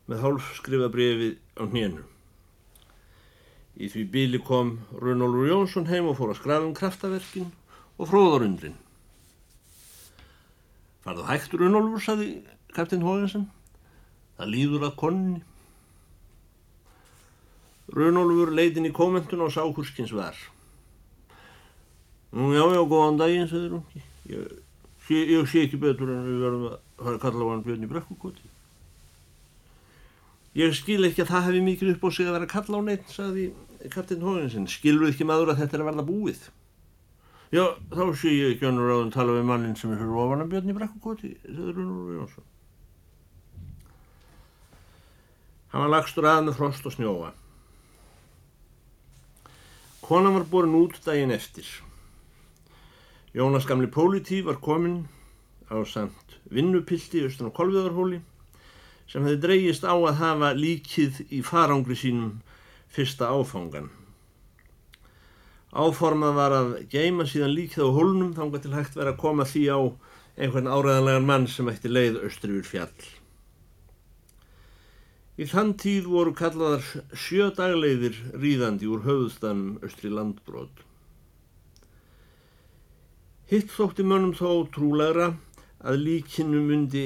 með 0.08 0.22
hálfskrifa 0.24 0.88
brefið 0.94 1.34
á 1.60 1.68
hnénu. 1.68 2.06
Í 3.76 3.90
því 3.92 4.04
bíli 4.14 4.40
kom 4.40 4.78
Runolfur 4.96 5.50
Jónsson 5.50 5.90
heim 5.90 6.08
og 6.08 6.16
fór 6.18 6.32
að 6.32 6.40
skrafum 6.40 6.72
kraftaverkin 6.76 7.52
og 7.98 8.08
fróðarundrin. 8.08 8.78
Farðu 11.04 11.28
hægt 11.28 11.58
Runolfur, 11.60 12.00
saði 12.00 12.30
kaptinn 12.72 13.04
Hóðinsen. 13.04 13.46
Það 14.40 14.52
líður 14.56 14.88
að 14.88 14.96
konni. 15.04 15.44
Runolfur 17.92 18.56
leitin 18.56 18.88
í 18.88 18.96
kommentun 18.96 19.44
og 19.44 19.52
sá 19.52 19.62
húskins 19.68 20.16
var. 20.16 20.36
Nú 22.32 22.48
já, 22.56 22.64
já, 22.72 22.80
góðan 22.88 23.18
daginn, 23.20 23.48
segður 23.50 23.74
hún. 23.76 24.04
Ég, 24.30 24.52
ég, 25.12 25.48
sé 25.50 25.66
ekki 25.66 25.80
betur 25.80 26.14
en 26.14 26.22
við 26.24 26.38
verðum 26.46 26.68
að 26.70 26.78
fara 27.02 27.18
að 27.18 27.24
kalla 27.26 27.44
á 27.44 27.50
hann 27.52 27.64
Björn 27.66 27.84
í 27.84 27.90
brekkukoti. 27.90 28.48
Ég 30.56 30.72
skil 30.76 31.02
ekki 31.08 31.24
að 31.24 31.32
það 31.32 31.46
hefði 31.48 31.60
mikið 31.66 31.92
upp 31.92 32.06
á 32.06 32.08
sig 32.12 32.28
að 32.28 32.36
vera 32.38 32.48
að 32.48 32.54
kalla 32.54 32.80
á 32.80 32.82
neitt, 32.88 33.12
sagði 33.12 33.44
kaptinn 33.92 34.24
Hóðinsson. 34.24 34.70
Skilur 34.72 35.10
ekki 35.10 35.28
maður 35.28 35.52
að 35.52 35.62
þetta 35.62 35.76
er 35.76 35.84
að 35.84 35.90
verða 35.90 36.06
búið? 36.08 36.48
Já, 37.52 37.64
þá 37.92 38.02
sé 38.16 38.32
ég 38.32 38.54
ekki 38.54 38.68
annur 38.68 38.94
áðan 38.94 39.12
tala 39.12 39.36
við 39.36 39.46
mannin 39.52 39.76
sem 39.76 39.92
er 39.92 40.00
fyrir 40.00 40.24
ofan 40.24 40.46
að 40.46 40.54
Björn 40.54 40.72
í 40.72 40.78
brekkukoti, 40.80 41.34
segður 41.44 41.82
hún 41.82 41.94
úr 41.98 42.16
Jónsson. 42.16 42.48
Hann 45.72 45.84
var 45.84 45.96
lagstur 45.98 46.28
að 46.28 46.44
með 46.48 46.60
frost 46.60 46.88
og 46.88 46.96
snjóa. 46.96 47.32
Konan 50.04 50.36
var 50.36 50.48
borin 50.48 50.80
út 50.80 50.96
daginn 51.04 51.32
eftir. 51.32 51.68
Jónas 53.32 53.64
gamli 53.64 53.88
Pólití 53.88 54.42
var 54.44 54.58
komin 54.60 55.08
á 55.72 55.80
samt 55.88 56.36
vinnupilti 56.52 57.22
austan 57.24 57.48
á 57.48 57.56
Kolviðarhóli 57.56 58.18
sem 59.08 59.24
hefði 59.24 59.40
dreyjist 59.40 59.86
á 59.88 59.96
að 59.96 60.18
hafa 60.20 60.50
líkið 60.52 61.22
í 61.32 61.40
farangri 61.40 61.96
sínum 61.96 62.34
fyrsta 62.92 63.30
áfangan. 63.32 63.88
Áformað 65.72 66.36
var 66.36 66.56
að 66.58 66.76
geima 66.92 67.24
síðan 67.24 67.56
líkið 67.56 67.88
á 67.88 67.96
hólnum 67.96 68.36
þángar 68.36 68.64
til 68.66 68.74
hægt 68.76 69.00
verið 69.00 69.14
að 69.14 69.22
koma 69.24 69.48
því 69.48 69.64
á 69.72 69.80
einhvern 70.36 70.68
áræðanlegan 70.68 71.28
mann 71.32 71.48
sem 71.48 71.72
ætti 71.72 71.88
leið 71.88 72.20
austri 72.26 72.52
við 72.58 72.68
fjall. 72.68 73.10
Í 75.40 75.48
þann 75.48 75.72
tíð 75.80 76.12
voru 76.12 76.36
kallaðar 76.36 76.84
sjö 77.16 77.48
dagleiðir 77.56 78.20
ríðandi 78.36 78.92
úr 78.92 79.06
höfðstanum 79.08 79.78
austri 79.80 80.12
landbrót. 80.12 80.84
Hitt 83.52 83.68
þótti 83.68 84.00
mönnum 84.08 84.30
þó 84.32 84.62
trúlegra 84.72 85.26
að 85.84 85.98
líkinu 86.06 86.62
myndi 86.64 87.02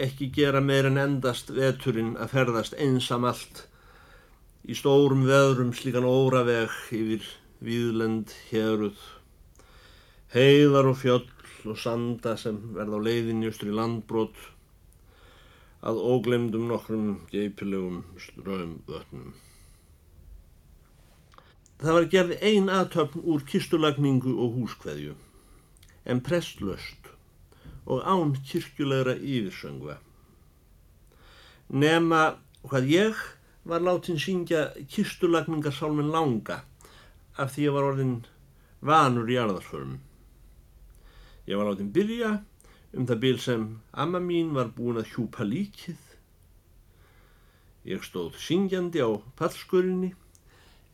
ekki 0.00 0.30
gera 0.32 0.62
meir 0.64 0.88
en 0.88 0.96
endast 0.96 1.50
veturinn 1.52 2.14
að 2.16 2.30
ferðast 2.32 2.76
einsam 2.80 3.26
allt 3.28 3.60
í 4.64 4.78
stórum 4.78 5.26
veðrum 5.28 5.74
slíkan 5.76 6.08
óraveg 6.08 6.72
yfir 6.96 7.28
výðlend 7.60 8.32
héruð, 8.48 8.96
heiðar 10.32 10.88
og 10.94 10.98
fjöll 11.04 11.68
og 11.68 11.76
sanda 11.84 12.32
sem 12.40 12.56
verða 12.80 12.96
á 12.96 13.04
leiðinni 13.04 13.52
austur 13.52 13.68
í 13.68 13.78
landbrót 13.82 14.44
að 15.84 16.04
óglemdum 16.16 16.68
nokkrum 16.72 17.16
geipilegum 17.28 18.06
ströymvötnum. 18.16 19.34
Það 21.84 21.96
var 21.98 22.14
gerði 22.14 22.44
ein 22.54 22.72
aðtöfn 22.72 23.26
úr 23.28 23.44
kistulagningu 23.52 24.40
og 24.40 24.62
húskveðju 24.62 25.20
en 26.04 26.20
prestlöst 26.24 27.10
og 27.86 28.04
án 28.06 28.34
kyrkjulegra 28.46 29.16
yfirsöngva. 29.16 29.98
Nema 31.70 32.36
hvað 32.66 32.90
ég 32.90 33.22
var 33.64 33.82
látin 33.84 34.18
syngja 34.18 34.70
kistulagningarsálmin 34.90 36.12
langa 36.12 36.62
af 37.36 37.54
því 37.54 37.66
ég 37.66 37.74
var 37.74 37.88
orðin 37.92 38.14
vanur 38.80 39.30
í 39.30 39.38
arðarsförum. 39.40 39.98
Ég 41.46 41.58
var 41.58 41.70
látin 41.70 41.92
byrja 41.92 42.38
um 42.96 43.06
það 43.06 43.22
bil 43.24 43.38
sem 43.38 43.66
amma 43.92 44.20
mín 44.20 44.54
var 44.56 44.72
búin 44.76 45.00
að 45.00 45.12
hjúpa 45.14 45.46
líkið. 45.46 45.98
Ég 47.86 48.04
stóð 48.04 48.36
syngjandi 48.38 49.02
á 49.02 49.10
pallskörinni 49.38 50.14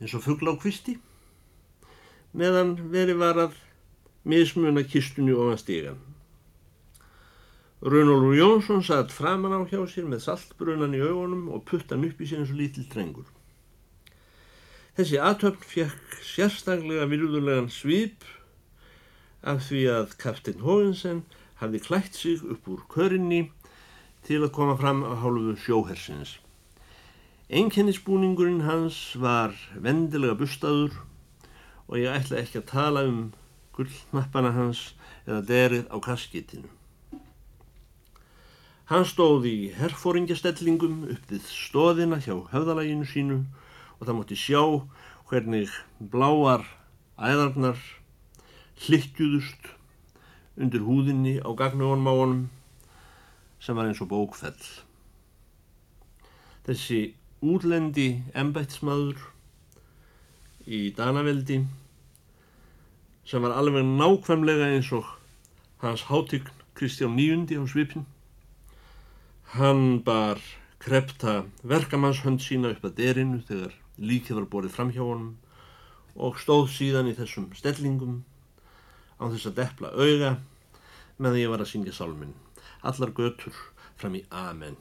eins 0.00 0.14
og 0.14 0.24
fuggla 0.26 0.54
á 0.54 0.60
kvisti 0.60 0.98
meðan 2.36 2.74
verið 2.92 3.20
var 3.22 3.40
að 3.46 3.54
mismuna 4.26 4.82
kistunni 4.82 5.34
ofan 5.34 5.60
stígan. 5.60 5.98
Runolfur 7.82 8.34
Jónsson 8.34 8.82
satt 8.82 9.12
framan 9.14 9.54
á 9.54 9.60
hjá 9.70 9.78
sér 9.86 10.08
með 10.10 10.24
saltbrunan 10.26 10.96
í 10.96 11.02
augunum 11.04 11.50
og 11.54 11.66
puttan 11.70 12.06
upp 12.08 12.18
í 12.18 12.26
sér 12.26 12.42
eins 12.42 12.50
og 12.50 12.58
lítill 12.58 12.88
drengur. 12.90 13.28
Þessi 14.96 15.20
aðtöfn 15.20 15.68
fekk 15.70 16.16
sérstaklega 16.24 17.06
virðulegan 17.10 17.68
svip 17.70 18.24
af 19.46 19.62
því 19.68 19.82
að 19.92 20.16
kaptinn 20.18 20.64
Hóinsen 20.64 21.22
hafði 21.60 21.82
klætt 21.84 22.18
sig 22.18 22.42
upp 22.42 22.66
úr 22.72 22.82
körinni 22.90 23.44
til 24.26 24.42
að 24.42 24.54
koma 24.56 24.74
fram 24.80 25.04
á 25.06 25.14
hálfu 25.22 25.54
sjóhersins. 25.62 26.38
Einkennisbúningurinn 27.46 28.64
hans 28.66 28.98
var 29.22 29.54
vendilega 29.78 30.34
bustaður 30.40 30.96
og 31.86 32.00
ég 32.00 32.10
ætla 32.10 32.40
ekki 32.42 32.64
að 32.64 32.70
tala 32.72 33.04
um 33.06 33.20
gullnappana 33.76 34.52
hans 34.56 34.82
eða 35.26 35.42
derið 35.50 35.86
á 35.92 35.96
kaskitinu. 36.02 36.68
Hann 38.86 39.06
stóð 39.08 39.48
í 39.50 39.56
herfóringjastellingum 39.74 41.00
upp 41.10 41.30
við 41.32 41.46
stóðina 41.50 42.20
hjá 42.22 42.36
höfðalæginu 42.52 43.06
sínu 43.10 43.38
og 43.98 44.04
það 44.06 44.16
mótti 44.18 44.38
sjá 44.38 44.62
hvernig 45.26 45.72
bláar 45.98 46.62
æðarnar 47.18 47.80
hlikkjuðust 48.84 49.72
undir 50.56 50.84
húðinni 50.86 51.40
á 51.42 51.50
honum 51.50 52.46
sem 53.58 53.74
var 53.74 53.88
eins 53.88 54.02
og 54.04 54.12
bókfell. 54.12 54.54
Þessi 56.66 57.00
útlendi 57.42 58.22
embætsmaður 58.38 59.18
í 60.66 60.92
Danaveldi 60.94 61.60
sem 63.26 63.42
var 63.42 63.56
alveg 63.58 63.84
nákvæmlega 63.84 64.70
eins 64.74 64.92
og 64.94 65.08
hans 65.82 66.06
hátign 66.10 66.46
Kristján 66.78 67.16
Níundi 67.18 67.58
á 67.58 67.64
svipin 67.66 68.06
Hann 69.56 70.02
bar 70.04 70.40
krepta 70.78 71.44
verkamannshönd 71.62 72.42
sína 72.42 72.72
upp 72.74 72.84
að 72.86 72.96
derinu 72.98 73.38
þegar 73.46 73.74
líkið 73.98 74.40
var 74.40 74.48
borðið 74.52 74.74
fram 74.74 74.90
hjá 74.94 75.02
honum 75.02 75.36
og 76.16 76.40
stóð 76.42 76.66
síðan 76.74 77.10
í 77.10 77.14
þessum 77.16 77.46
stellingum 77.56 78.18
á 79.16 79.24
þess 79.30 79.48
að 79.50 79.56
deppla 79.60 79.92
auga 79.94 80.32
meðan 81.16 81.40
ég 81.40 81.52
var 81.52 81.64
að 81.64 81.70
syngja 81.72 81.94
sálminn. 81.96 82.34
Allar 82.82 83.14
götur 83.16 83.54
fram 83.96 84.18
í 84.18 84.24
Amen. 84.30 84.76